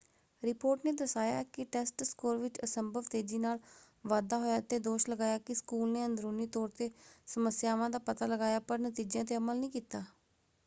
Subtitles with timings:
[0.43, 3.59] Report ਨੇ ਦਰਸਾਇਆ ਕਿ ਟੈਸਟ ਸਕੋਰ ਵਿੱਚ ਅਸੰਭਵ ਤੇਜ਼ੀ ਨਾਲ
[4.03, 6.89] ਵਾਧਾ ਹੋਇਆ ਅਤੇ ਦੋਸ਼ ਲਗਾਇਆ ਕਿ ਸਕੂਲ ਨੇ ਅੰਦਰੂਨੀ ਤੌਰ 'ਤੇ
[7.27, 10.03] ਸਮੱਸਿਆਵਾਂ ਦਾ ਪਤਾ ਲਗਾਇਆ ਪਰ ਨਤੀਜਿਆਂ 'ਤੇ ਅਮਲ ਨਹੀਂ ਕੀਤਾ।